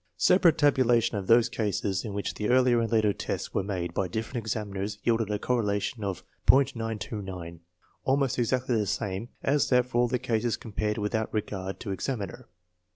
[0.17, 4.07] Separate tabulation of those cases in which the earlier and later tests were made by
[4.07, 7.59] different examiners yielded a correlation of .929,
[8.03, 11.91] almost exactly the same as that for all the cases com pared without regard to
[11.91, 12.47] examiner.